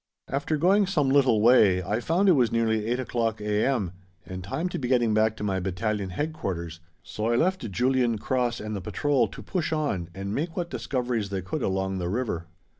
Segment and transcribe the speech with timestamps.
[0.29, 3.91] After going some little way I found it was nearly 8 o'clock a.m.,
[4.25, 8.61] and time to be getting back to my Battalion Headquarters, so I left Julian, Cross,
[8.61, 12.47] and the patrol to push on and make what discoveries they could along the river.